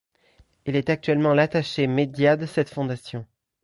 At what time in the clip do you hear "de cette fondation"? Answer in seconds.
2.35-3.27